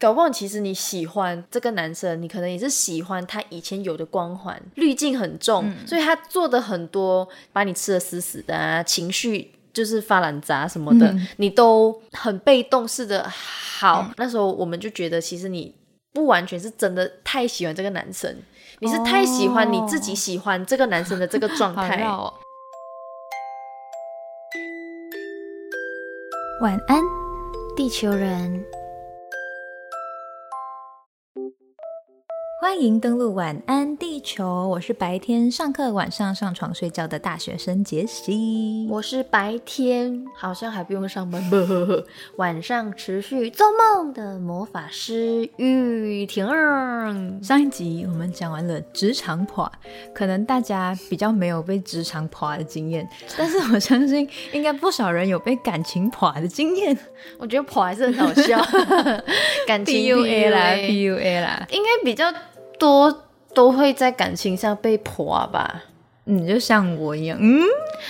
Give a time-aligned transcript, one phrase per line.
[0.00, 14.10] 搞不好其实你喜欢这个男生，你可能也是喜欢他以前有的光环，滤镜很重，所以他做的很多把你吃的死死的啊，情绪就是发懒渣什么的，你都很被动式的好。
[14.16, 15.74] 那时候我们就觉得，其实你
[16.14, 18.34] 不完全是真的太喜欢这个男生，
[18.78, 22.02] 你是太喜欢你自己喜欢这个男生的这个状态。
[26.62, 27.02] 晚安，
[27.76, 28.64] 地球人。
[32.70, 38.86] 欢迎登录晚安地球，我是白天上课、晚上上床睡觉的大学生杰西。
[38.88, 41.42] 我是白天好像还不用上班，
[42.38, 46.46] 晚上持续做梦的魔法师雨婷。
[47.42, 49.70] 上一集我们讲完了职场垮，
[50.14, 53.06] 可能大家比较没有被职场垮的经验，
[53.36, 56.96] 但是我相信应该不少人有被感情垮的经验。
[57.36, 58.64] 我觉得垮还是很好笑，
[59.66, 62.32] 感情 PUA 啦，PUA 啦，应该比较。
[62.80, 65.82] 多都会在感情上被泼吧，
[66.24, 67.62] 你，就像我一样，嗯，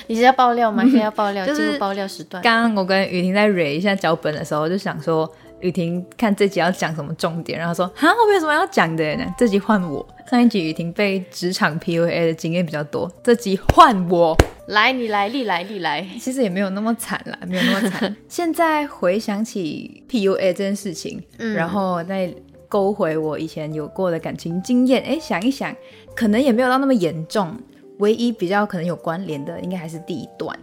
[0.06, 0.84] 你是要爆料吗？
[0.84, 2.40] 现在要爆料，就是爆料时段。
[2.42, 9.24] 刚刚我跟雨婷在蕊一下脚本的时候，就想说雨婷看这集要讲什么重点，然后说哈，我没有什么要讲的呢。
[9.36, 18.16] 这集换我，上一集雨婷被职场 PUA 的经验比较多，这集换我来，你来，历来历来，其实也没有那么惨啦，没有那么惨。
[18.28, 22.32] 现在回想起 PUA 这件事情，嗯然后在。
[22.70, 25.74] 勾回我以前有过的感情经验，哎，想一想，
[26.14, 27.54] 可能也没有到那么严重。
[27.98, 30.56] 唯一比较可能有关联的，应该还是第一段。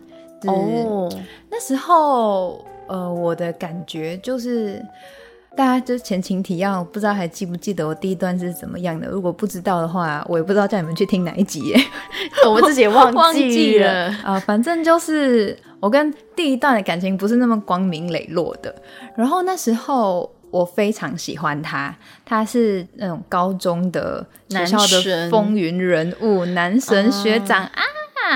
[0.48, 1.08] 哦，
[1.52, 4.82] 那时候，呃，我的感觉就是，
[5.56, 9.08] 大家就前情提要，不知道还记不记得我第一段是怎么样的？
[9.08, 11.76] 如果不知道的话，我也不知道叫你们去听哪一集，
[12.48, 14.40] 我们自己忘记了 啊。
[14.40, 18.74] 反正就是我跟第一段的感情不是那么光明磊落的。
[19.16, 20.32] 然后那时候。
[20.58, 27.84] 我非常喜欢他，他是那种高中的学校的风云人物，男神学长啊。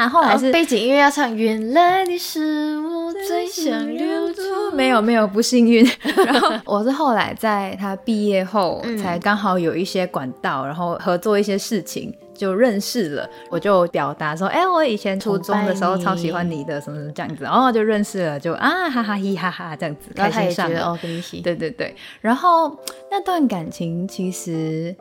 [0.09, 4.41] 后来是背景音乐要唱《原来你是我最想留住》，
[4.72, 5.85] 没有没有不幸运。
[6.25, 12.13] 然后我是后来在他毕业后，才刚好有一些管道，然后合作一些事情。
[12.41, 20.81] 就认识了，我就表达说，哎，我以前初中的时候超喜欢你的，什么什么这样子，然后就认识了，就啊哈哈嘻哈哈这样子，开心上了。
[20.81, 21.96] 哦，跟你喜，对对对。
[22.19, 22.75] 然后
[23.12, 24.96] 那段感情其实，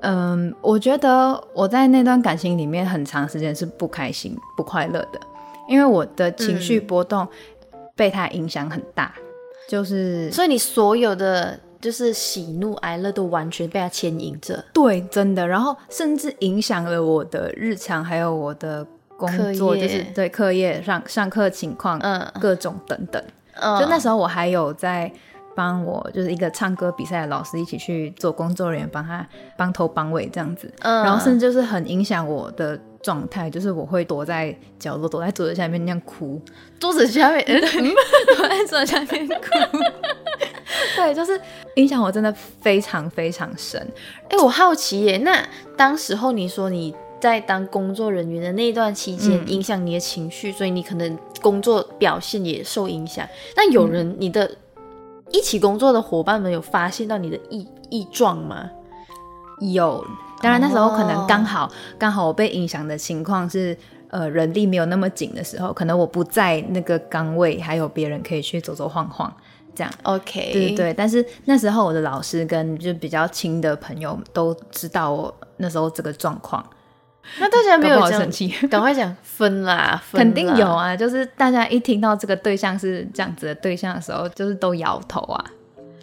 [0.00, 5.20] 嗯，我觉得我在那段感情里面很长时间是不开心、不快乐的，
[5.68, 7.28] 因为我的情绪波动
[7.94, 9.12] 被他影响很大，
[9.68, 11.60] 就是，所以你所有的。
[11.80, 18.86] 就是喜怒哀乐都完全被他牵引着，对，真的，然后甚至影响了我的日常，还有我的
[19.16, 23.22] 工作，就是对课业上上课情况，嗯，各种等等。
[23.78, 25.10] 就那时候我还有在
[25.54, 29.26] 帮我就是一个唱歌比赛的老师一起去做工作人员，帮他
[29.56, 36.40] 帮头帮尾这样子，然后甚至就是很影响我的状态，就是我会躲在角落，躲在桌子下面那样哭，
[36.78, 37.56] 桌子下面，躲
[38.48, 39.34] 在桌子下面哭。
[40.96, 41.38] 对，就是
[41.76, 43.80] 影响我真的非常非常深。
[44.28, 53.26] 哎，我好奇耶，那当时候你说你在当工作人员的那段期间，影响你的情绪，所以你可能工作表现也受影响。
[53.56, 54.50] 那有人，你的
[55.30, 58.70] 一起工作的伙伴们有发现到你的异异状吗？
[59.60, 60.04] 有，
[60.40, 63.76] 当然那时候可能刚好刚好我被影响的情况是，
[64.08, 69.30] 呃，人力没有那么紧的时候，可能我不在那个岗位，还有别人可以去走走晃晃。
[69.74, 76.64] 这样，OK，对对对，但是那时候我的老师跟就比较亲的朋友都知道我那时候这个状况，
[77.38, 85.44] 那大家没有生气，赶快讲 分啦，肯定有啊，就是大家一听到这个对象是这样子的对象的时候，就是都摇头啊。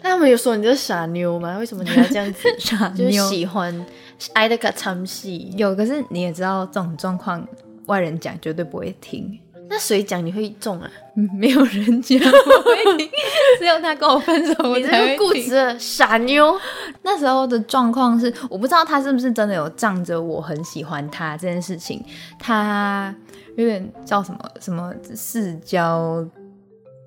[0.00, 1.58] 那他们有说你是傻妞吗？
[1.58, 2.48] 为什么你要这样子？
[2.58, 3.86] 傻妞喜欢
[4.32, 7.46] 爱的个唱戏，有，可是你也知道这种状况，
[7.86, 9.38] 外人讲绝对不会听。
[9.70, 10.90] 那谁讲你会中啊？
[11.36, 13.10] 没有人讲我会听，
[13.58, 16.58] 只有他跟我分手，我才会固执傻妞。
[17.02, 22.02] 那时候的状况是，我不知道他是不是真的有仗着我很喜欢他这件事情，
[22.38, 23.14] 他
[23.56, 26.24] 有点叫什么什么世交，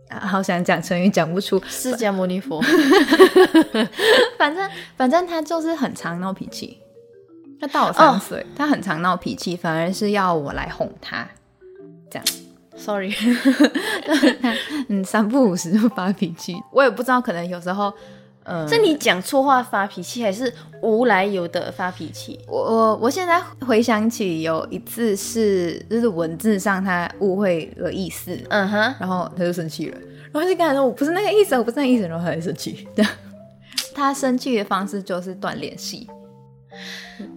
[0.10, 2.62] 好想讲成语讲不出，释迦牟尼佛。
[4.38, 6.78] 反正反正他就是很常闹脾气，
[7.60, 11.26] 他大我三岁，他很常闹脾气，反而是要我来哄他，
[12.10, 12.26] 这样。
[12.78, 13.14] Sorry，
[14.90, 17.94] 嗯，三不五时就发脾气，我也不知道，可能有时候，
[18.44, 20.52] 嗯，是你讲错话发脾气，还是
[20.82, 22.40] 无来由的发脾气？
[22.48, 29.98] 我我我现在回想起有一次是，就是文字上他误会了意思，嗯哼，然后他就生气了，
[30.32, 32.88] 然后就跟他说我不是那个意思，我不是那个意思，然后他就生气。
[33.94, 36.08] 他生气的方式就是断联系，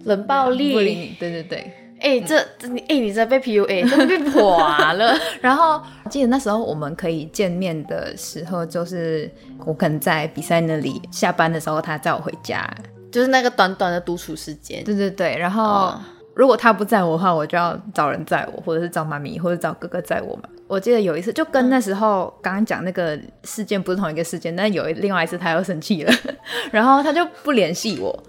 [0.05, 0.95] 冷暴不理力。
[0.95, 1.15] 你。
[1.19, 1.73] 对对对。
[1.99, 5.17] 哎、这这你哎、你这被 PUA， 真的被垮了。
[5.41, 9.29] 然后我记得那时候我们可以见面的时候，就是
[9.65, 12.69] 我可能在比赛那里下班的时候，他载我回家。
[13.11, 14.83] 就是那个短短的独处时间。
[14.83, 16.01] 对对对，然后、哦
[16.35, 20.49] 如果他不载我的话，我就要找人载我，或者是找妈咪，或者找哥哥载我嘛。
[20.67, 26.13] 我记得有一次，就跟那时候刚刚讲那个事件不是同一个事件，但有一另外一次他又生气了，
[26.73, 28.23] 然后他就不联系我。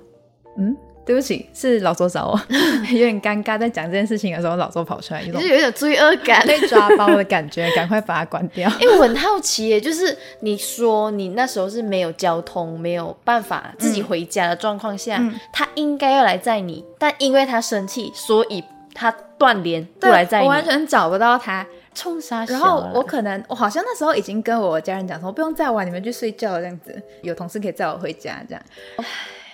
[0.56, 2.40] 嗯，对不起，是老周找我，
[2.90, 3.56] 有点尴尬。
[3.56, 6.44] 在讲这件事情的时候，老周跑出来，有种就是有点罪恶感。
[6.44, 8.68] 被抓包的感觉， 赶快把它关掉。
[8.82, 15.22] 因为我很好奇耶，就是你说你那时候是没有交通、没有办法自己回家的状况下，
[15.52, 20.64] 他应该要来载你，但因为他生气，所以他断联不来载我完。
[20.64, 21.64] 全找不到他。
[21.94, 22.44] 冲啥？
[22.46, 28.62] 然后我可能我好像那时候已经跟我家人讲说，不用载我啊，你们去睡觉这样子，有同事可以载我回家这样。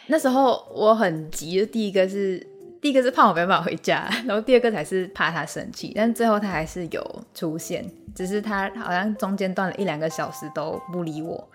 [0.06, 2.44] 那时候我很急，第一个是
[2.80, 11.48] 第一个是怕我没办法回家， 然后第二个才是怕他生气，但最后他还是有出现，只是他好像中间断了一两个小时都不理我，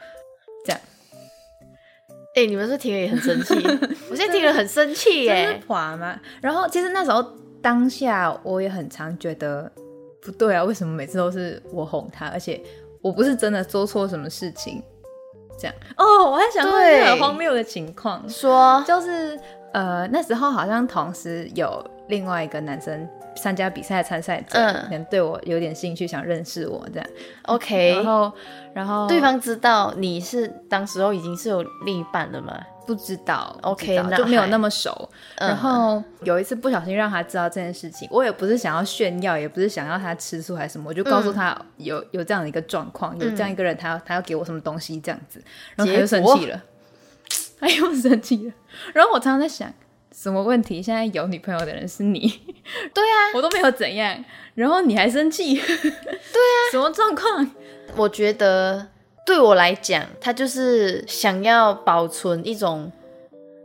[0.66, 0.82] 这样
[2.36, 3.56] 哎、你们是听了也很生气，
[4.12, 5.60] 我现在听了很生气耶。
[5.68, 6.20] 滑吗？
[6.40, 7.24] 然后其实那时候
[7.64, 9.72] 当下我也很常觉得
[10.22, 12.62] 不对啊，为什么每次都是我哄他，而且
[13.02, 14.82] 我不是真的做错什么事情？
[15.58, 15.76] 这样。
[15.98, 18.84] 哦，我还想过一个很荒谬的情况，说。
[18.88, 19.40] 就是
[19.74, 24.74] 呃那时候好像同时有另外一个男生参加比赛的参赛者，嗯。
[24.84, 27.10] 可能对我有点兴趣，想认识我这样
[27.44, 28.32] ，OK，然后
[28.74, 32.58] 然后对方知道你是当时候已经是有另一半了吗？
[32.88, 35.10] 不知道 OK，就没有那么熟。
[35.36, 35.50] 嗯。
[35.50, 45.44] 然后有一次不小心让他知道这件事情，我也不是想要炫耀，也不是想要他吃醋还是什么，我就告诉他有、有这样的一个状况，有这样一个人，他要他要给我什么东西这样子，
[45.76, 46.64] 然后他就生气了，
[47.60, 48.54] 他又生气了。
[48.94, 49.72] 然后我常常在想，
[50.16, 50.82] 什么问题？
[50.82, 52.28] 现在有女朋友的人是你，
[52.94, 54.24] 对啊， 我都没有怎样，
[54.56, 57.52] 然后你还生气，对啊， 什么状况？
[57.96, 58.88] 我觉得
[59.28, 62.90] 对我来讲，他就是想要保存一种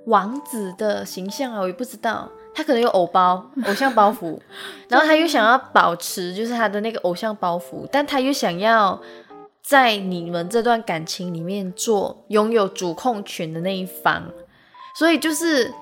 [0.07, 2.29] 王子的形象啊，我也不知道。
[2.53, 4.39] 他可能有偶包、偶像包袱，
[4.91, 9.01] 然后他又想要保持就是他的那个偶像包袱，但他又想要
[9.63, 14.25] 在你们这段感情里面做拥有主控权的那一方，
[14.97, 15.73] 所以就是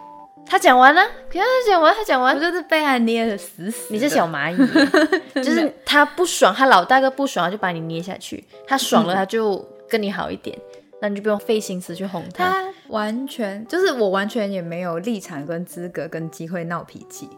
[0.47, 2.35] 他讲完了，可是他讲完，他讲完。
[2.35, 3.95] 我，就是被他捏的死死的。
[3.95, 4.57] 你是小蚂蚁，
[5.41, 10.59] 就是他不爽，他老大哥不爽，他就把你捏下去；他爽了，他就跟你好一点，
[11.01, 12.45] 那你就不用费心思去哄他。
[12.45, 17.29] 他完全就是我完全也没有立场跟资格跟机会闹脾气，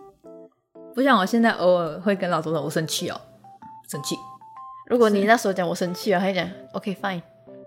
[0.95, 3.21] 不像我现在偶尔会跟老周说我生气哦，
[3.91, 4.17] 生气，
[4.89, 7.21] 如果你那时候讲我生气了，他就讲 OK fine，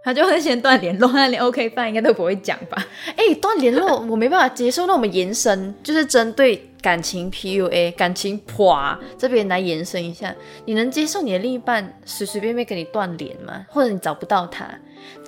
[0.06, 2.78] 他就会先断联络，那连 OK 饭应该都不会讲吧？
[3.18, 10.34] 哎、断联络我没办法接受，那我们延伸就是针对感情 PUA、感情啪这边来延伸一下，
[10.66, 13.66] 你能接受你的另一半随随便便跟你断联吗？
[13.68, 14.66] 或者你找不到他？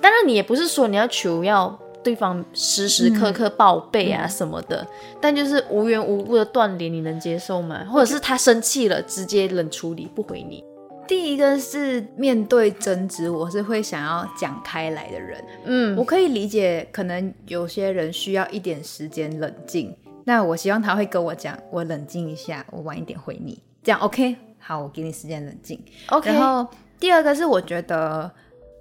[0.00, 4.86] 当然，你也不是说你要求要对方时时刻刻报备啊什么的，
[5.20, 7.84] 但就是无缘无故的断联，你能接受吗？
[7.90, 10.62] 或者是他生气了，直接冷处理不回你？
[11.08, 19.96] 第一个是面对争执，我是会想要讲开来的人，嗯，我可以理解，可能有些人需要一点时间冷静。
[20.24, 24.36] 那我希望他会跟我讲，我冷静一下，我晚一点回你，这样 OK？
[24.58, 25.82] 好，我给你时间冷静。
[26.08, 26.68] OK，然后
[27.00, 28.30] 第二个是我觉得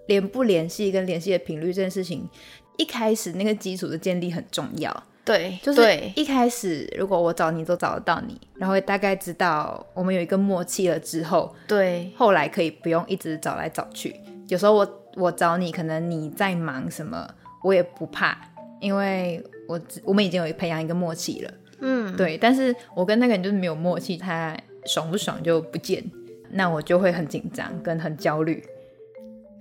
[0.08, 2.28] 联不联系跟联系的频率这件事情，
[2.76, 5.04] 一开始那个基础的建立很重要。
[5.28, 14.16] 对，就是对，一开始如果我找你都找得到你，然后大概知道我们有一个默契了之后，对，后来可以不用一直找来找去。
[14.48, 17.30] 有时候我我找你，可能你在忙什么，
[17.62, 18.38] 我也不怕，
[18.80, 21.52] 因为我我们已经有培养一个默契了。
[21.82, 26.04] 嗯，对，但是我跟那个人就是没有默契，他爽不爽就不见，
[26.52, 28.64] 那我就会很紧张跟很焦虑。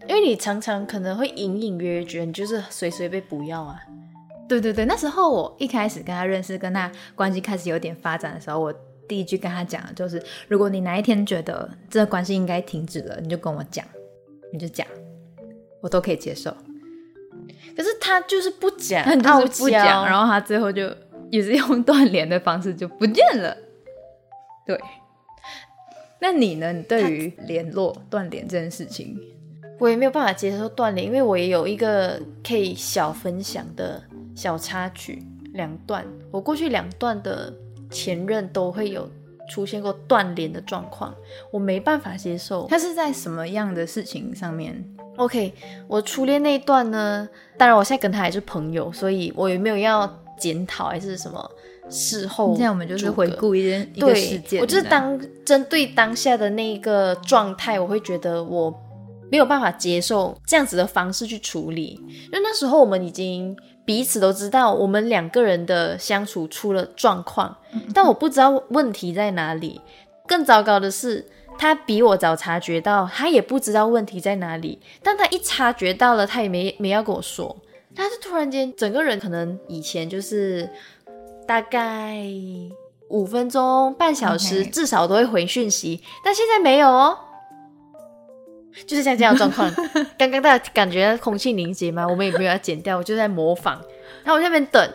[0.08, 3.76] 因为你常常可能会隐隐约约觉得你就是随随被不要啊。
[4.48, 8.72] 对对对，那时候我一开始跟他认识，跟他关系开始有点发展的时候，我
[9.08, 13.84] 第一句跟他讲的就是，如果你哪一天觉得这个关系应该停止了，你就跟我讲，
[14.52, 14.86] 你就讲，
[15.80, 16.54] 我都可以接受。
[17.76, 20.90] 可是他就是不讲，他傲就是不娇讲，然后他最后就
[21.30, 23.56] 也是用断 联的方式就不见了。
[24.66, 24.80] 对，
[26.20, 26.72] 那你呢？
[26.72, 29.16] 你对于联络断联这件事情，
[29.78, 34.02] 我也没有办法接受断联，因为我也有一个可以小分享的
[34.36, 35.20] 小插曲，
[35.54, 36.06] 两段。
[36.30, 37.52] 我过去两段的
[37.90, 39.08] 前任都会有
[39.48, 41.12] 出现过断联的状况，
[41.50, 42.66] 我没办法接受。
[42.68, 44.84] 他是在什么样的事情上面
[45.16, 45.54] OK，
[45.88, 47.26] 我初恋那一段呢，
[47.56, 50.06] 当然我现在跟他还是朋友，所以我也没有要
[50.38, 51.50] 检讨还是什么
[51.88, 52.54] 事后。
[52.54, 58.70] 现在我们就是回顾一件一个事件，我就是当针对当下的那个状态，我会觉得我
[59.30, 67.56] 没有办法接受这样子的方式去处理，因为那时候我们已经彼此都知道我们两个人的相处出了状况，
[67.94, 69.80] 但我不知道问题在哪里。
[70.26, 71.24] 更糟糕的是。
[71.58, 74.78] 他比我早察觉到，他也不知道问题在哪里。
[75.02, 77.56] 但他一察觉到了，他也没没要跟我说。
[77.94, 80.68] 他是突然间，整个人可能以前就是
[81.46, 82.18] 大概
[83.08, 87.16] 五分钟、半小时至少都会回讯息，但现在没有哦。
[88.86, 89.72] 就是像这样状况。
[90.18, 92.06] 刚刚大家感觉空气凝结吗？
[92.06, 93.80] 我们也没有要剪掉，我就在模仿。
[94.24, 94.92] 然后我那边等。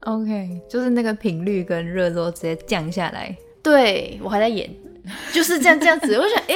[0.00, 3.36] OK，就是那个频率跟热度直接降下来。
[3.62, 4.70] 对我还在演。
[5.32, 6.54] 就是这样 这样子，我想，哎，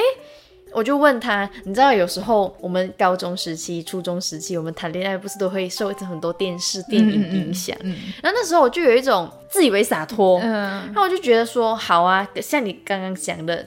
[0.73, 7.77] 我就问他，你知道有时候我们高中时期、初中时期，我们谈恋爱不是都会受很多电视、电影影响？
[7.83, 13.67] 嗯然后那时候我就有一种自以为洒脱，然后我就觉得说，好啊，像你刚刚讲的，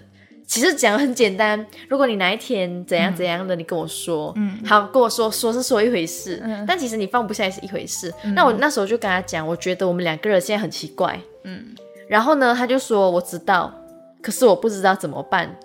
[0.52, 8.14] 其实讲很简单，如果你哪一天怎样怎样的，你跟我说，嗯，好，跟我说说是说一回事，但其实你放不下也是一回事。
[8.36, 11.74] 那我那时候就跟他讲，我觉得我们两个人现在很奇怪，嗯，
[12.10, 13.74] 然后呢，他就说我知道。
[14.22, 15.56] 可是我不知道怎么办。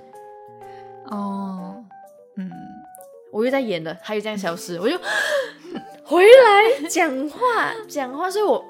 [1.06, 1.74] 哦，
[2.36, 2.48] 嗯，
[3.32, 4.96] 我又在演了，他又这样消失， 我就
[6.04, 8.30] 回来讲话讲话。
[8.30, 8.64] 所以我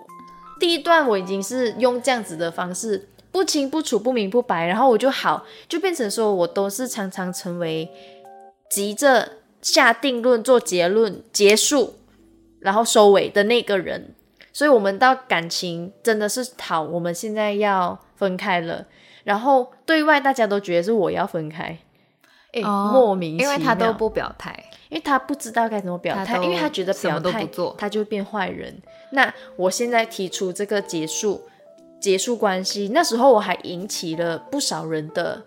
[0.58, 3.06] 第一段我已经是用这样子的方式，
[3.36, 7.86] 不清不楚、不明不白，然后我就好，就变成说我都是常常成为
[8.70, 11.96] 急着下定论、做结论、结束，
[12.60, 14.14] 然后收尾的那个人。
[14.54, 18.86] 所以，我们到感情真的是好，我们现在要分开了。
[19.22, 21.78] 然后对外大家都觉得是我要分开，
[22.54, 28.80] 哎，莫名，因为他都不表态，因为他不知道该怎么表态，因为他觉得表态他就会变坏人。
[29.10, 31.42] 那我现在提出这个结束，
[32.00, 35.46] 结束关系，那时候我还引起了不少人的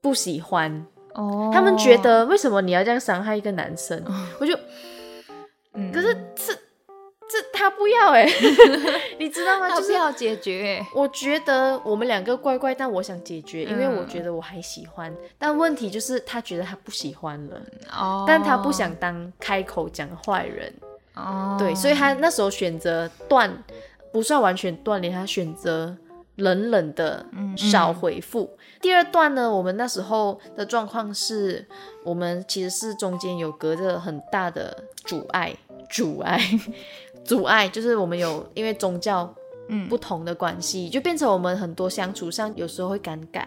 [0.00, 4.02] 不喜欢哦，他们觉得为什么你要这样伤害一个男生？
[4.38, 4.54] 我就，
[5.92, 6.56] 可是这。
[7.32, 8.26] 这他不要哎，
[9.20, 9.70] 你知道吗？
[9.70, 10.84] 就是要解决。
[10.92, 15.14] 我觉得我们两个怪怪，但我想解决，因为我觉得我还喜欢。
[15.38, 17.62] 但问题就是他觉得他不喜欢了，
[17.92, 20.74] 哦，但他不想当开口讲坏人，
[21.14, 23.48] 哦，对，所以他那时候选择断，
[24.12, 25.96] 不算完全断联，他选择
[26.36, 27.26] 冷冷的
[27.56, 28.50] 少回复。
[28.80, 31.66] 第二段呢，我们那时候的状况是，
[32.04, 35.54] 我们其实是中间有隔着很大的阻碍，
[35.90, 36.40] 阻碍。
[37.22, 39.32] 阻碍就是我们有因为宗教
[39.88, 43.44] 不同的关系，就变成我们很多相处上有时候会尴尬。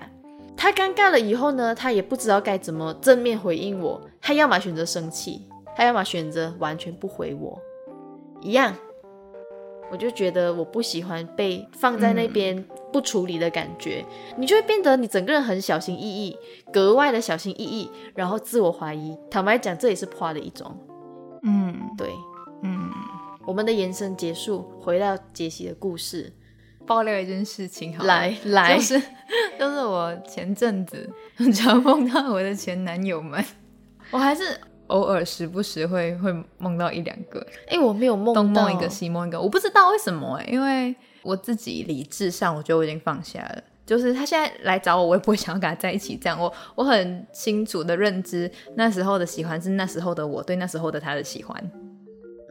[0.55, 3.99] 他尴尬了以后呢，他也不知道该怎么正面回应我。
[4.21, 5.41] 他要么选择生气，
[5.75, 7.59] 他要么选择完全不回我。
[8.39, 8.73] 一样，
[9.91, 14.03] 我就觉得我不喜欢被放在那边不处理的感觉，
[14.37, 16.37] 你就会变得你整个人很小心翼翼，
[16.71, 19.17] 格外的小心翼翼，然后自我怀疑。
[19.29, 20.75] 坦白讲，这也是破的一种。
[21.43, 22.09] 嗯，对，
[22.63, 22.89] 嗯。
[23.45, 26.31] 我们的延伸结束，回到杰西的故事，
[26.87, 28.97] 爆料一件事情，好来来，就是
[29.59, 33.43] 就是我前阵子 很常碰到我的前男友们，
[34.11, 51.71] 我还是偶尔时不时会会梦到一两个，哎，我没有梦东梦一个西梦一个，我不知道为什么哎，因为我自己理智上我觉得我已经放下了，就是他现在来找我，我也不会想要跟他在一起，这样我我很清楚的认知，那时候的喜欢是那时候的我对那时候的他的喜欢，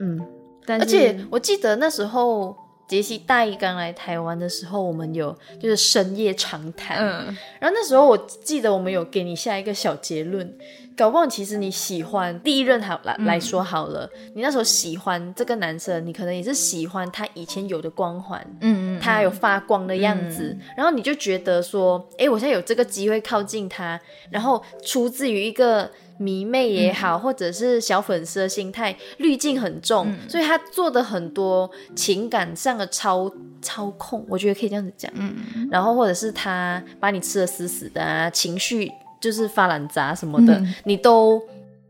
[0.00, 0.20] 嗯。
[0.68, 2.56] 而且我记得那时候
[2.92, 7.24] 杰西大一刚来台湾的时候，我们有就是深夜长谈，嗯，
[7.58, 10.54] 然后那时候我记得我们有给你下一个小结论，
[10.94, 25.90] 搞不好其实你喜欢第一任好来来说好了，你那时候喜欢这个男生，你可能也是喜欢他以前有的光环，嗯嗯，他有发光的样子，然后你就觉得说，哎，我现在有这个机会靠近他，然后出自于一个。
[26.22, 35.10] 迷妹也好，或者是小粉丝的心态，滤镜很重，所以他做的很多情感上的操操控，我觉得可以这样子讲。
[35.16, 41.42] 嗯然后或者是他把你吃的死死的啊，情绪就是发懒杂什么的，你都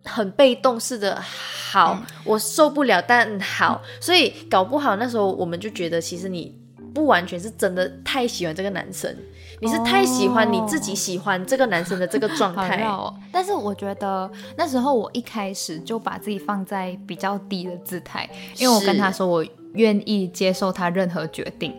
[0.04, 1.20] 很被动式的。
[1.20, 6.54] 好，我受不了，但好，所以搞不好那时候我们就觉得，其实你
[6.94, 9.14] 不完全是真的太喜欢这个男生。
[9.62, 12.84] 你是太喜欢你自己喜欢这个男生的这个状态，
[13.30, 18.28] 但是我觉得那时候我一开始就把自己放在比较低的姿态，
[18.58, 21.72] 因为我跟他说我愿意接受他任何决定，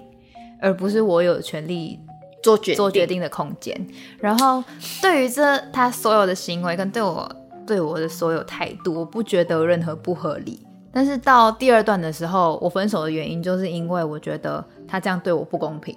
[0.62, 2.00] 而不是我有权利
[2.42, 3.86] 做决做决定的空间。
[4.18, 4.64] 然后
[5.02, 7.30] 对于这他所有的行为跟对我
[7.68, 10.66] 对我的所有态度，我不觉得有任何不合理。
[10.94, 15.94] 但是到第二段的时候，我分手的原因就是因为我觉得他这样对我不公平。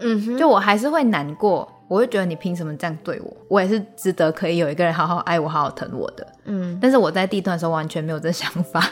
[0.00, 3.36] 嗯哼，就我还是会难过，我会觉得你凭什么这样对我？
[3.48, 6.26] 我也是值得可以有一个人好好爱我、好好疼我的。
[6.44, 8.84] 嗯但是我在第一段的时候完全没有这想法。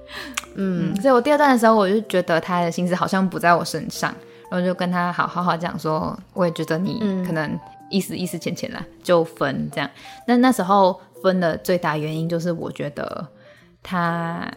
[0.56, 4.12] 嗯，所以我第二段的时候，我就觉得他的心思好像不在我身上，
[4.50, 7.58] 然后就跟他好好好讲说，我也觉得你嗯可能
[7.90, 9.88] 意思意思浅浅啦，就分这样。
[10.26, 13.28] 那那时候分的最大原因就是我觉得
[13.82, 14.50] 他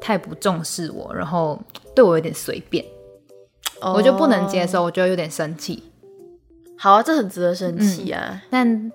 [0.00, 1.60] 太不重视我，然后
[1.94, 2.84] 对我有点随便，
[3.82, 4.66] 我就不能接哦。
[4.66, 5.82] 受，我就有点生气。
[6.76, 8.42] 好啊，这很值得生气啊。
[8.50, 8.90] 但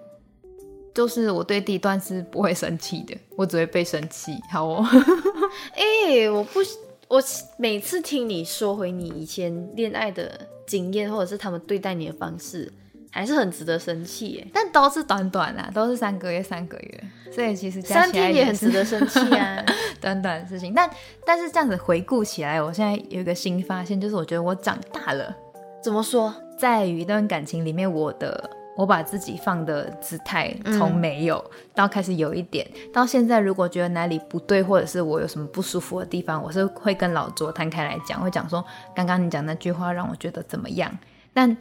[0.94, 4.34] 就是我对第一段是不会生气的，我只会被生气。
[4.52, 4.86] 好哦，
[5.74, 6.60] 哎、我不，
[7.08, 7.22] 我
[7.58, 12.72] 每次听你说回你以前恋爱的经验，或者是他们对待你的方式，
[13.18, 14.48] 还是很值得生气耶。
[14.54, 19.64] 但都是短短啊，都是三个月，三个月，所以其实加三天也很值得生气啊。
[20.00, 20.72] 短短的事情。
[20.76, 20.88] 但
[21.26, 25.36] 但是这样子回顾起来，我现在有一个新发现，就是我觉得我长大了，
[25.82, 26.34] 怎么说？
[26.60, 31.44] 在于一段感情里面，我的我把自己放的姿态从没有、
[31.74, 38.64] 到开始有一点，到现在如果觉得哪里不对，或者是我有什么不舒服的地方，我是会跟老卓摊开来讲，会讲说
[38.96, 40.96] 刚刚你讲那句话让我觉得怎么样。
[41.34, 41.56] 但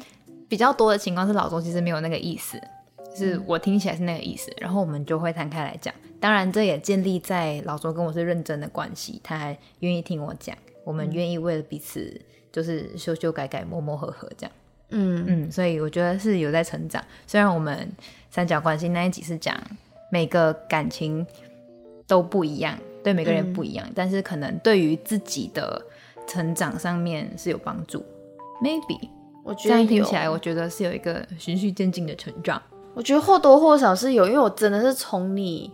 [0.49, 2.61] 比较多的情况是老周其实没有那个意思，
[3.15, 5.93] 是我听起来是那个意思，然后我们就会摊开来讲。
[6.19, 14.53] 当然，这也建立在老周跟我是认真的关系，他还愿意听我讲，我们愿意为了彼此就是修修改改、磨磨合合这样。
[14.91, 17.05] 嗯嗯，所以我觉得是有在成长。
[17.27, 17.91] 虽然我们
[18.31, 19.57] 三角关系那一集是讲
[20.11, 21.27] 每个感情
[22.07, 25.85] 都不一样，对每个人不一样，但是可能对于自己的
[26.27, 28.05] 成长上面是有帮助。
[28.63, 29.09] Maybe 这
[29.47, 32.61] 我觉得有样听起来，我觉得是有一个循序渐进的成长。
[32.95, 35.71] 我觉得或多或少是有，因为我真的是从你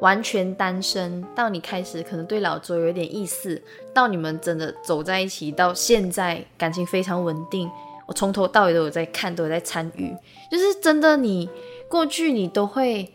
[0.00, 3.62] 完全单身到你开始可能对老周有一点意思，
[3.94, 7.70] 到你们真的走在一起，到现在感情非常稳定，
[8.06, 10.14] 我从头到尾都有在看，都有在参与。
[10.50, 11.48] 就是真的你，
[11.88, 13.10] 过去你都会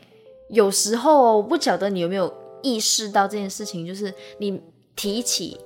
[0.49, 2.33] 有时候哦，我不晓得你有没有
[2.63, 4.59] 意识到这件事情，就是你
[4.95, 5.59] 提起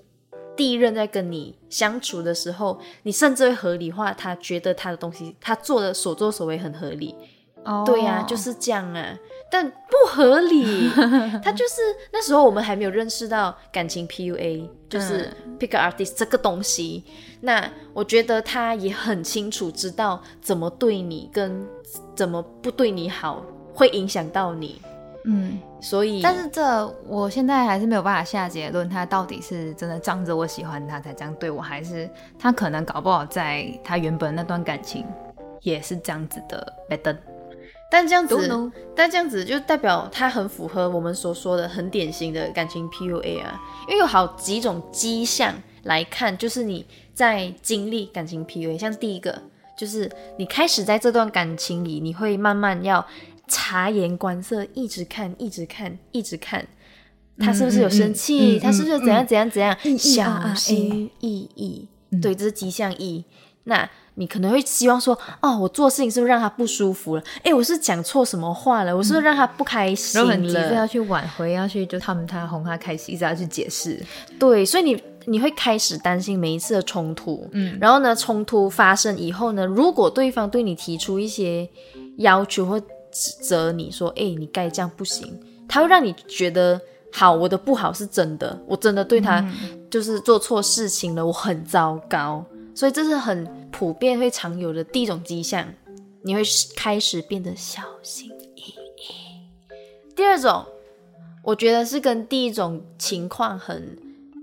[0.56, 7.16] 第一任在跟你相处的时候，你甚至会合理化他觉得他的东西，他做的所作所为很合理。
[7.64, 9.18] 哦对呀、就是这样啊，
[9.50, 10.88] 但不合理。
[11.44, 11.82] 他就是
[12.14, 17.04] 那时候我们还没有认识到感情 PUA，就是嗯 pick up artist 这个东西。
[17.42, 21.66] 那我觉得他也很清楚知道怎么对你跟
[22.16, 24.80] 怎么不对你好，会影响到你。
[25.24, 35.06] 嗯，所以，但是这我现在还是没有办法下结论，他到底是真的仗着我喜欢他才这样对我，还是他可能搞不好在他原本那段感情
[35.62, 36.74] 也是这样子的。
[37.92, 49.40] 但这样子但这样子就代表他很符合我们所说的很典型的感情 PUA 啊，因为有好几种迹象来看，就是你在经历感情 PUA，像第一个
[49.78, 53.06] 就是你开始在这段感情里，你会慢慢要
[53.48, 56.66] 察言观色，一直看，一直看，一直看。
[57.38, 58.58] 他是不是有生气？
[58.60, 59.78] 他是不是怎样怎样怎样？
[59.98, 61.88] 小心翼翼，
[62.22, 63.26] 对，这是吉祥意。
[63.66, 67.24] 那你可能会希望说，哦，我做事情是不是让他不舒服了？
[67.44, 68.96] 哎，我是讲错什么话了？
[68.96, 70.74] 我是不是让他不开心然后很急着？
[70.74, 74.02] 要去挽回，要去就他们他哄他开心，一直要去解释。
[74.40, 81.68] 对，所以你你会开始担心每一次的冲突，嗯，然后呢，冲突发生以后呢，如果对方对你提出一些
[82.20, 82.82] 要求或
[83.16, 86.82] 指责你说，哎，你该这样不行，他会让你觉得。
[87.18, 89.42] 好，我的不好是真的，我真的对他
[89.90, 92.44] 就是做错事情了，我很糟糕，
[92.76, 95.66] 所以这是很普遍会常有的第一种迹象，
[96.24, 96.42] 你会
[96.76, 100.14] 开始变得小心翼翼。
[100.14, 100.66] 第二种，
[101.42, 103.98] 我觉得是跟第一种情况很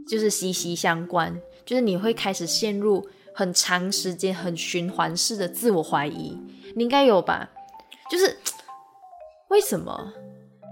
[0.08, 6.38] 就是息息相关，就是你会开始陷入很长时间、很循环式的自我怀疑，
[6.74, 7.50] 你应该有吧？
[8.11, 8.35] 就是
[9.52, 10.12] 为什么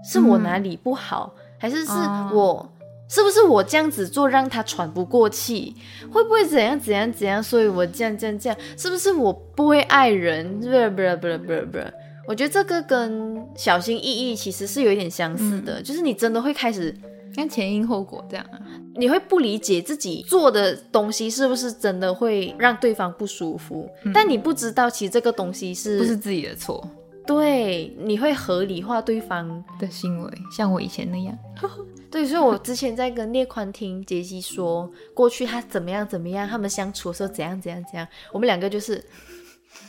[0.03, 1.91] 是我哪里不好，还是是
[2.33, 2.67] 我？
[3.07, 5.75] 是不是我这样子做让他喘不过气？
[6.11, 7.43] 会不会怎样怎样怎样？
[7.43, 10.59] 所以我这样这样这样，是不是我不会爱人？
[10.59, 11.93] 不是不是不是不是不是，
[12.25, 16.95] 我觉得这个跟小心翼翼其实是有一点相似的，就是你真的会开始，
[17.35, 18.57] 看前因后果这样啊。
[18.95, 26.81] 你会不理解自己做的东西是不是真的会让对方不舒服，但你不知道其实这个东西是不是自己的错
[27.25, 31.37] 对，你会合理化对方的行为，像我以前那样。
[32.11, 39.01] 对，所以我之前在跟聂宽听杰西说，过去他怎么样怎么样，他们相处的时候怎样怎样怎样，我们两个就是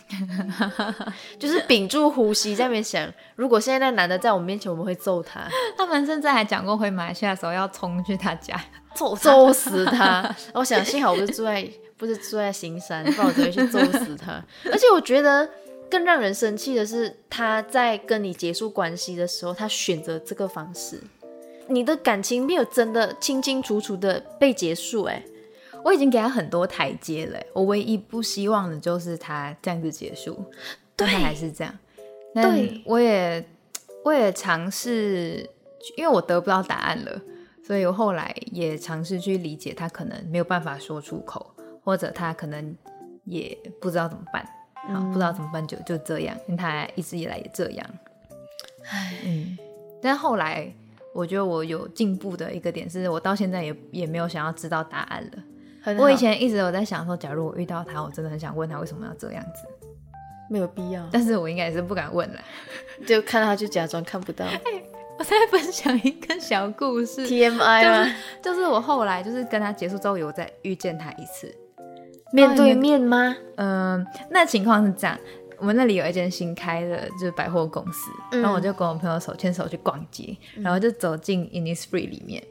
[1.40, 5.49] 就是屏住呼吸在那边想，如果现在那男的在我们面前，我们会揍他。
[5.77, 8.57] 他们甚至还讲过回马来西亚的时候要冲去他家
[8.95, 10.33] 揍揍死他。
[10.55, 14.40] 我想幸好我不是住在不是住在新山，不然我直接去揍死他。
[14.66, 15.49] 而且我觉得
[15.92, 20.98] 更让人生气的是，他在跟你结束关系的时候，他选择这个方式，
[21.68, 25.02] 你的感情没有真的清清楚楚的被结束。
[25.02, 25.22] 哎。
[25.85, 30.44] 我已经给他很多台阶了，我唯一不希望的就是他这样子结束，
[30.96, 31.76] 他，还是这样。
[32.33, 33.44] 对，我也
[34.05, 35.50] 我也尝试，
[35.96, 37.20] 因为我得不到答案了，
[37.66, 41.52] 所以我后来也尝试去理解他可能没有办法说出口，
[41.83, 42.76] 或者他可能
[43.24, 44.48] 也不知道怎么办，
[44.88, 47.87] 好，不知道怎么办就就这样，因为他一直以来也这样。
[48.90, 49.57] 唉，嗯，
[50.03, 50.73] 但后来
[51.14, 55.95] 我觉得我有进步的一个点是，我到现在也也没有想要知道答案了。
[55.99, 59.66] 我以前一直有在想说，假如我遇到他，我真的很想问他为什么要这样子，
[60.49, 62.40] 没有必要，但是我应该也是不敢问了，
[63.07, 64.47] 就看到他就假装看不到。
[65.18, 68.14] 我再分享一个小故事，TMI 吗？
[68.42, 71.55] 就是我后来就是跟他结束之后，有再遇见他一次，
[72.33, 73.37] 面对面吗？
[73.57, 75.18] 嗯，那情况是这样，
[75.59, 82.42] 我们那里有一间新开的，就是百货公司，然后我就跟我朋友手牵手去逛街，然后就走进 Innisfree 里面。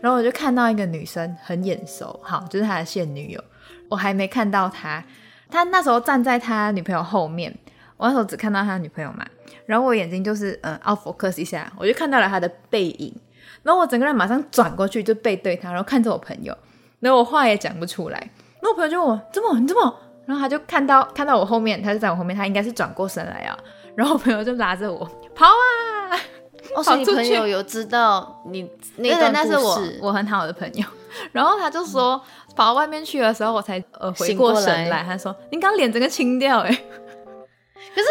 [0.00, 3.42] 然后我就看到一个女生很眼熟，好，就是他的现女友。
[3.88, 5.04] 我还没看到他，
[5.50, 7.52] 他那时候站在他女朋友后面，
[7.96, 9.26] 我那时候只看到他女朋友嘛。
[9.66, 13.14] 然后我眼睛就是嗯，out focus 一下，我就看到了他的背影。
[13.62, 16.56] 然后我整个人马上转过去，就背对他，然后看着我朋友。
[17.00, 18.30] 然后我话也讲不出来。
[18.62, 19.94] 那我朋友就问我怎么你这么？
[20.24, 23.58] 然后他就看到看到我后面，他就在我后面，他应该是转过身来啊。
[23.94, 24.98] 然后我朋友就拉着我
[25.34, 26.16] 跑啊。
[26.76, 30.84] 哦，所以你朋友有知道你那段那是我我很好的朋友，
[31.32, 32.16] 然后他就说
[32.54, 38.06] 跑到外面去的时候，我才呃回过神来，他说你刚脸整个青掉哎，可是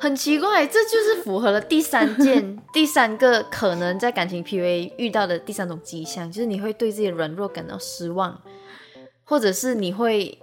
[0.00, 8.42] 很奇怪，这就是符合了第三件 第三个可能在感情 PUA 遇到的第三种迹象，就是你会对自己的软弱感到失望，
[9.30, 10.38] 或者是你会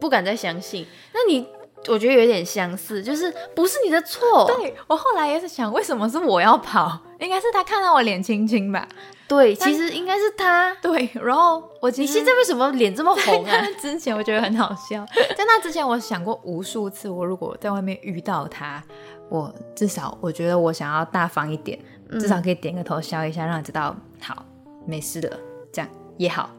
[0.00, 1.46] 不敢再相信，那你。
[1.88, 4.44] 我觉得有点相似，就是不是你的错。
[4.46, 7.00] 对我后来也是想，为什么是我要跑？
[7.18, 8.86] 应该是他看到我脸青青吧？
[9.26, 10.76] 对，其实应该是他。
[10.82, 13.66] 对，然后我其实现在为什么脸这么红啊？
[13.80, 18.84] 之前我觉得很好笑，在那之前我想过无数次，我如果在外面遇到他，
[19.30, 21.78] 我至少我觉得我想要大方一点，
[22.10, 24.44] 至少可以点个头笑一下，让他知道好
[24.86, 25.40] 没事的，
[25.72, 26.50] 这样也好。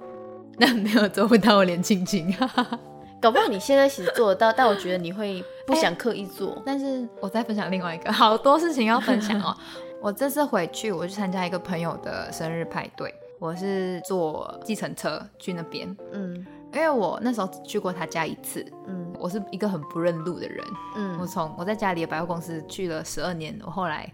[0.59, 2.33] 那没有做不到我脸青青。
[3.21, 6.59] 搞不好你现在其实做得到，但我觉得你会不想刻意做。
[6.65, 9.55] 但是我再分享另外一个，好多事情要分享哦。
[10.01, 15.95] 我这次回去，我去参加一个朋友的生日派对，我是坐计程车去那边。
[16.13, 16.35] 嗯，
[16.73, 18.65] 因为我那时候只去过他家一次。
[18.87, 20.65] 嗯，我是一个很不认路的人。
[20.95, 24.11] 嗯，我从我在家里的百货公司去了十二年，我后来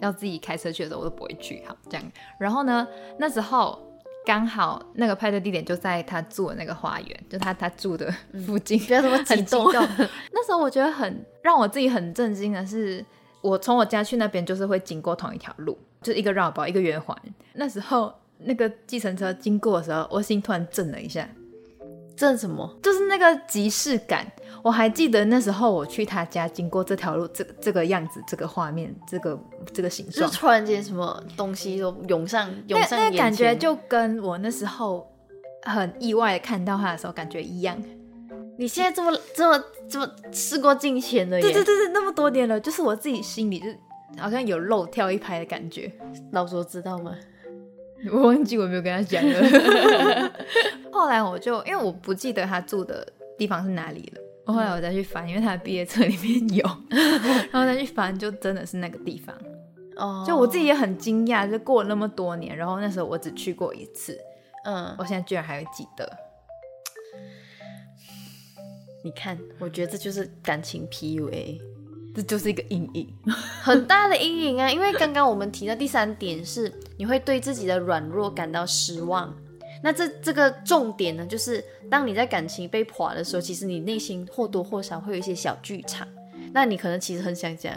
[0.00, 1.64] 要自己开车去的时候，我都不会去。
[1.66, 2.12] 好，这样。
[2.38, 2.86] 然后呢，
[3.18, 3.78] 那时候。
[4.24, 8.12] 刚好那个派对地点就在他住的那个花园，就他他住的
[8.46, 9.72] 附近，不要这么 激动。
[10.32, 13.04] 那时候我觉得很让我自己很震惊的是，
[13.40, 17.16] 我从我家去那边就是会经过同一条路，就是一个绕包一个圆环。
[17.54, 21.28] 那时候那个计程车经过的时候，我心突然震了一下。
[22.14, 22.78] 震什么？
[22.82, 24.30] 就是那个即视感。
[24.62, 29.38] 我还记得那时候我去他家，经过这条路，这个这个样子，这个画面，这个
[29.72, 35.10] 这个形状，就突然间什么东西都涌上涌上那那感觉就跟我那时候
[35.62, 37.76] 很意外看到他的时候感觉一样。
[38.58, 43.66] 你现在这么这么这么事过境迁了，对对对对，那么多年了，就是我自己心里就
[44.18, 45.90] 好像有漏跳一拍的感觉。
[46.32, 47.16] 老说知道吗？
[48.12, 50.30] 我忘记我没有跟他讲了。
[50.92, 53.04] 后来我就因为我不记得他住的
[53.38, 54.21] 地方是哪里了。
[54.44, 56.64] 后来我再去翻，因为他的毕业册里面有，
[57.52, 59.34] 然后再去翻，就真的是那个地方。
[59.96, 64.18] 哦，就我自己也很惊讶，就过了那么多年，然后那时候我只去过一次，
[64.64, 66.10] 嗯，我现在居然还会记得。
[69.04, 71.60] 你看，我觉得这就是感情 PUA，
[72.14, 73.14] 这就是一个阴影，
[73.60, 74.70] 很大的阴影啊！
[74.70, 79.36] 因为刚刚我们提到第三点是，你会对自己的软弱感到失望。
[79.82, 86.06] 那这这个重点呢，就是当你在感情被垮的时候，其实你内心或多或少会有一些小剧场。
[86.54, 87.72] 那你可能其实很想讲，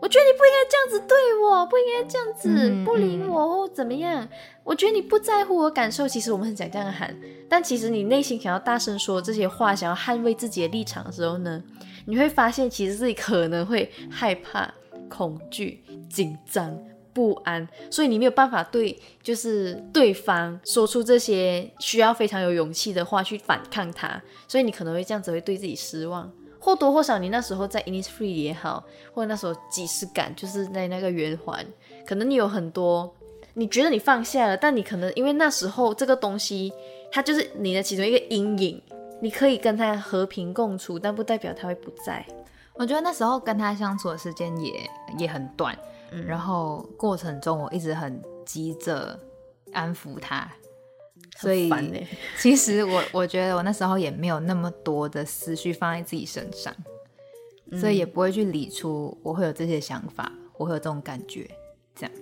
[0.00, 4.26] 我觉得你不应该这样子对我，不应该这样子不理我或怎么样。
[4.62, 7.14] 我觉得你不在乎我感受，其实我们很想这样喊。
[7.48, 11.62] 但其实你内心想要大声说这些话，想要捍卫自己的立场的时候呢，
[12.06, 14.72] 你会发现其实自己可能会害怕、
[15.08, 16.78] 恐惧、紧张。
[17.12, 31.66] 不安，所以你没有办法对就是对方说出这些需要非常有勇气的话去反抗他，所以你可能会这样子会对自己失望，或多或少你那时候在 Innisfree 也好，或者那时候即视感，就是在那个圆环，
[32.06, 33.14] 可能你有很多
[33.54, 36.72] 你觉得你放下了，但你可能因为那时候这个东西，
[37.10, 38.80] 它就是你的其中一个阴影，
[39.20, 42.24] 你可以跟它和平共处，但不代表它会不在。
[42.74, 45.76] 我觉得那时候跟他相处的时间也也很短，
[46.26, 49.18] 然后过程中我一直很急着
[49.72, 50.50] 安抚他，
[51.38, 51.70] 所以
[52.38, 56.74] 其实我我觉得我那时候也没有那么多的思绪放在自己身上，
[57.78, 61.48] 所以也不会去理出我会有这些想法，我会有这种感觉，
[61.94, 62.12] 这样，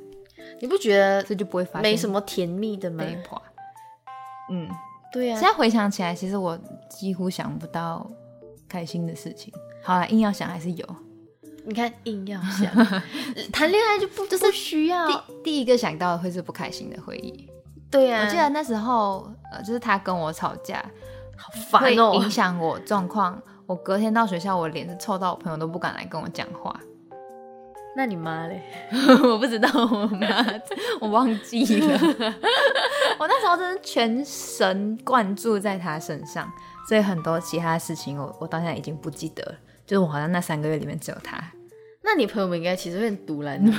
[0.61, 3.05] 你不觉得这就不会发现没什么甜蜜的吗？
[4.51, 4.69] 嗯，
[5.13, 6.59] 对呀、现在回想起来，其实我
[6.91, 8.11] 几乎想不到
[8.69, 9.53] 开心的事情。
[9.83, 10.87] 好了，硬要想还是有。
[11.69, 12.73] 你看硬要想
[13.53, 17.47] 谈恋爱就不就是需要第第一个想到的会是不开心的回忆。
[17.91, 20.83] 对呀、我记得那时候，呃，就是他跟我吵架，
[21.37, 23.39] 好烦哦、影响我状况。
[23.67, 26.75] 我隔天到学校，我脸是臭到我朋友都不敢来跟我讲话。
[27.95, 28.63] 那你妈嘞？
[29.23, 30.27] 我不知道我妈，
[31.01, 31.99] 我忘记了。
[33.21, 36.51] 我那时候真的全神贯注在他身上，
[36.89, 39.55] 所以很多其他事情我我到现在已经不记得了。
[39.87, 41.43] 就是我好像那三个月里面只有他。
[42.11, 43.71] 那你朋友们应该其实会很毒烂你，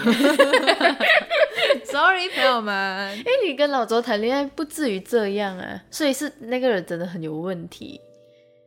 [1.83, 3.17] Sorry，朋友们。
[3.17, 7.99] 为你跟老周谈恋爱不至于这样啊，所以是那个人真的很有问题。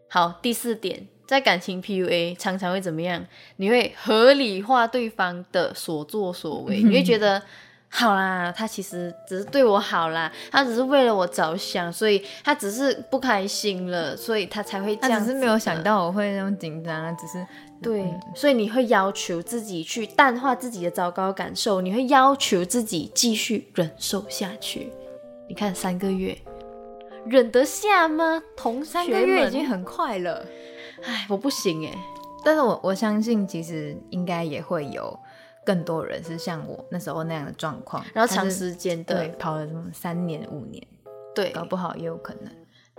[0.09, 3.25] 好，第四点，在感情 PUA 常常会怎么样？
[3.59, 7.41] 你会合理化对方的所作所为，你会觉得。
[7.95, 17.47] 好啦，他其实只是对我好啦，他只是为了我着想，所以他只是不开心了，所以他才会这样只是没有想到我会那么紧张啊，只是
[17.83, 18.03] 对，
[18.35, 24.91] 所以你会要求自己去淡化自己的糟糕感受，你会要求自己继续忍受下去。
[25.47, 26.39] 你看三个月，
[27.27, 28.43] 忍得下吗？
[28.57, 30.47] 同三个月已们经，很快了。
[31.05, 31.93] 哎，我不行哎。
[32.45, 35.17] 但是我我相信，其实应该也会有
[35.65, 40.87] 更多人是像我那时候那样的状况，然后长时间的对跑了什么三年五年，
[41.35, 42.53] 对搞不好也有可能。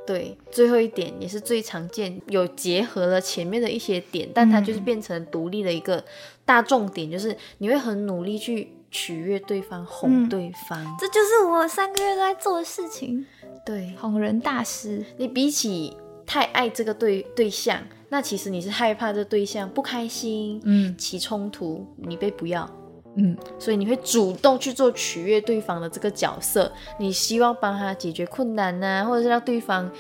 [0.06, 6.04] 对，最后一点也是最常见，有结合了前面的一些点，但它就是变成独立的一个
[6.44, 10.98] 大重点，就是你会很努力去取悦对方，哄嗯对方。
[11.00, 13.26] 这就是我三个月都在做的事情，
[13.66, 15.06] 对，哄人大师。
[15.16, 15.96] 你比起
[16.26, 17.82] 太爱这个对对象，
[18.14, 22.70] 那其实你是害怕这对象不开心，嗯起冲突，你被不要，
[23.16, 29.92] 嗯，所以你会主动去做取悦对方的这个角色，你希望帮他解决困难呐、或者是让对方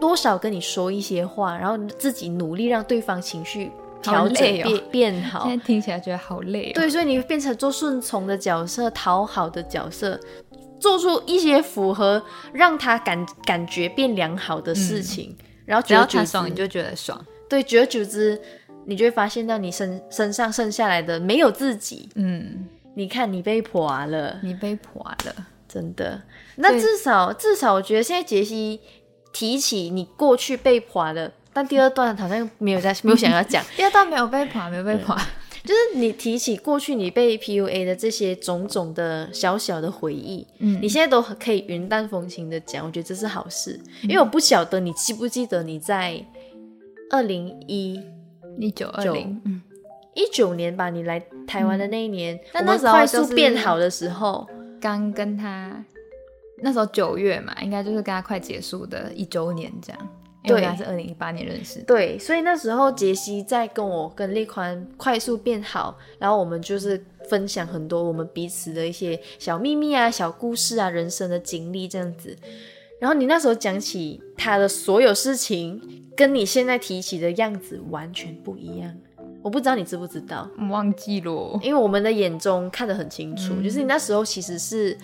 [0.00, 3.70] 多少跟你说一些话，然后你自己努力让对方情绪
[4.02, 5.56] 调整累哦变、变好现。
[5.56, 6.74] 在听起来觉得好累、哦。
[6.74, 10.18] 对，所以你会变成做顺从的角色、讨好的角色，
[10.80, 12.20] 做出一些符合
[12.52, 15.36] 让他感感觉变良好的事情，
[15.70, 17.24] 然后只要他爽，你就觉得爽。
[17.48, 18.36] 对，久而久之，
[18.86, 22.08] 你就会发现到你身身上剩下来的没有自己。
[22.16, 25.46] 嗯，你看，你被破了，你被破了。
[25.68, 26.20] 真的。
[26.56, 28.80] 那至少至少，我觉得现在杰西
[29.32, 35.16] 提起你过去被破了，但第二段好像没有在没有想要讲， 第二段没有被婆，没有被破。
[35.62, 46.24] 就是你提起过去你被 PUA 的这些种种的小小的回忆，嗯你现在都可以云淡风轻的讲，我觉得这是好事，因为我不晓得你记不记得你在
[47.10, 48.00] 二零一
[48.58, 49.60] 一九二零，嗯，
[50.14, 54.48] 一九年吧，你来台湾的那一年，但那时候快速变好的时候，
[54.80, 55.84] 刚跟他
[56.62, 60.08] 那时候九月嘛，应该就是跟他快结束的一周年这样。
[60.42, 61.84] 因为对是二零一八年认识的。
[61.84, 72.36] 对，所以那时候杰西在跟我跟立宽快速变好，然后我们就是分享很多我们彼此的一些小秘密啊、小故事啊、人生的经历这样子。
[72.98, 75.80] 然后你那时候讲起他的所有事情，
[76.16, 78.94] 跟你现在提起的样子完全不一样。
[79.42, 84.94] 我不知道你知不知道，忘记了，因为我们的眼中看得很清楚，就是你那时候其实是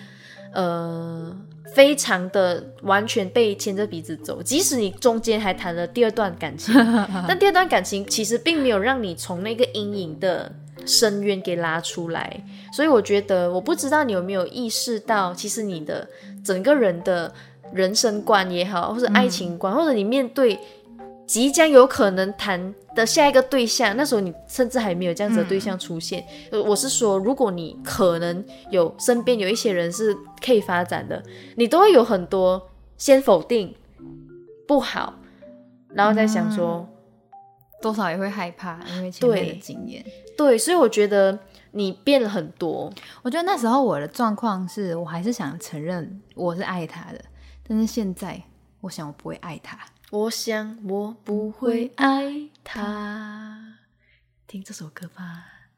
[0.53, 1.35] 呃
[1.73, 6.73] 非常的完全被牵着鼻子走，即使你中间还谈了第二段感情，
[7.27, 10.51] 但第二段感情其实并没有让你从那个阴影的
[10.85, 16.07] 深渊给拉出来，所以我觉得我不知道你有没有意识到，其实你的
[16.43, 17.33] 整个人的
[17.73, 20.57] 人生观也好，或者爱情观，或者你面对
[21.27, 26.25] 即将有可能谈的下一个对象，那时候你甚至还没有这样子的对象出现。
[26.51, 31.21] 呃，我是说，如果你可能有身边有一些人是可以发展的，
[31.57, 33.75] 你都会有很多先否定
[34.65, 35.15] 不好，
[35.89, 36.87] 然后再想说，
[37.81, 40.05] 多少也会害怕，因为前面的对经验。
[40.37, 41.37] 对，所以我觉得
[41.71, 42.89] 你变了很多。
[43.21, 47.19] 我觉得那时候我的状况是我还是想承认我是爱他的，
[47.67, 48.41] 但是现在
[48.79, 49.77] 我想我不会爱他。
[50.09, 53.79] 我想我不会爱他。
[54.47, 55.69] 听这首歌吧。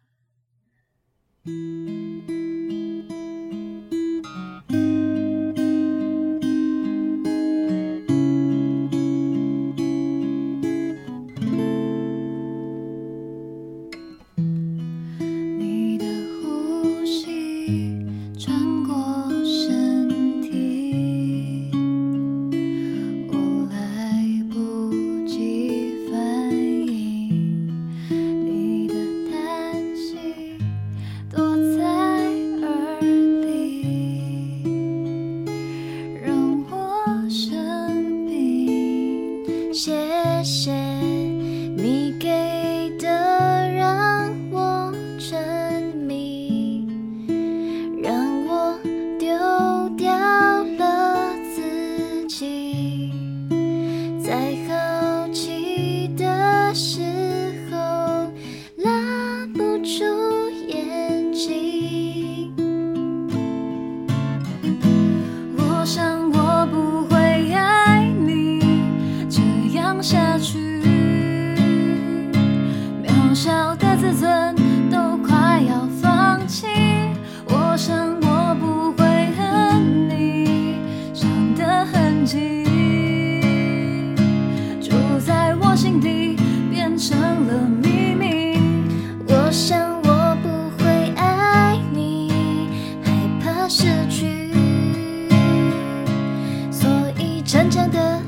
[97.49, 98.18] 以沉沉的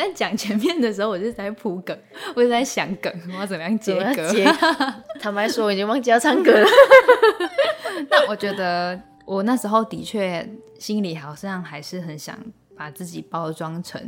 [0.00, 1.96] 在讲前面的时候，我就在铺梗，
[2.34, 4.14] 我就在想梗，我要怎么样接歌。
[4.14, 4.44] 怎么接？
[5.20, 6.66] 坦白说，我已经忘记要唱歌了。
[8.08, 12.38] 那我觉得我那时候的确心里好像还是很想
[12.76, 14.00] 把自己包装成，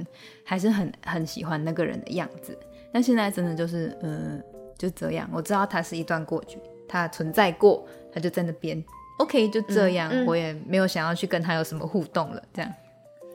[0.44, 2.58] 还是很很喜欢那个人的样子。
[2.92, 4.42] 但现在真的就是，嗯、
[4.78, 5.28] 就这样。
[5.32, 8.82] 我知道它是一段过去，它存在过，它就在那边。
[9.18, 12.42] OK，就这样，嗯嗯我也没有想要去跟他有什么互动了。
[12.52, 12.72] 这样，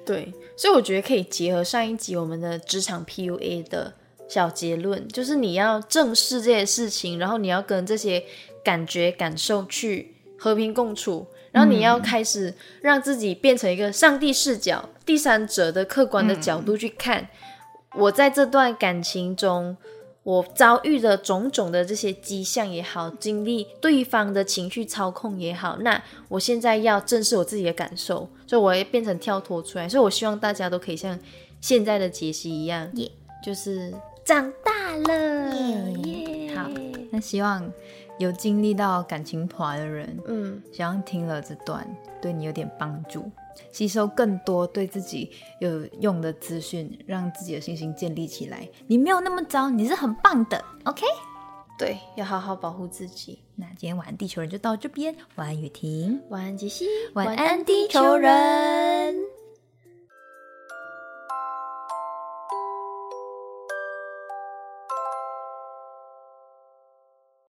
[0.08, 3.93] 对，所以我觉得可以结合上一集我们的职场 PUA 的
[4.30, 8.24] 小结论，就是你要正视这些事情，然后你要跟这些
[8.63, 17.28] 感觉、感受去和平共处，然后你要开始让自己变成一个上帝视角、第三者的客观的角度去看，
[17.96, 19.76] 我在这段感情中。
[20.28, 29.88] 我遭遇的种种的这些迹象也好，经历对方的情绪操控也好，那我现在要正视我自己的感受，所以我也变成跳脱出来。
[29.88, 31.18] 所以我希望大家都可以像
[31.62, 33.10] 现在的杰西一样耶
[33.42, 33.94] 就是
[34.26, 35.50] 长大了。
[36.04, 36.70] 耶好
[37.10, 37.72] 那希望
[38.20, 41.88] 有经历到感情团的人，嗯，希望听了这段
[42.22, 43.32] 对你有点帮助，
[43.72, 48.67] 吸收更多对自己有用的资讯，让自己的信心建立起来。
[48.88, 50.63] 你没有那么糟，你是很棒的。
[50.86, 51.06] OK，
[51.78, 53.39] 对，要好好保护自己。
[53.56, 56.86] 那今天晚安地球人就到这边，晚安雨婷，晚安，杰西。
[57.13, 59.37] 晚安地球人。